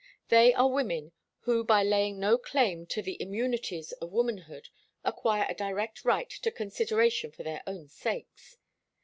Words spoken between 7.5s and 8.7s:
own sakes.